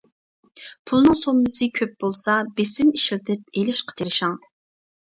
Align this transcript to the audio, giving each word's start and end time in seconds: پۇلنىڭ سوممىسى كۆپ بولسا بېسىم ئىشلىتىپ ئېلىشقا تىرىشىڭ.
پۇلنىڭ 0.91 1.17
سوممىسى 1.19 1.69
كۆپ 1.81 1.93
بولسا 2.05 2.39
بېسىم 2.61 2.93
ئىشلىتىپ 2.97 3.47
ئېلىشقا 3.63 4.01
تىرىشىڭ. 4.03 4.41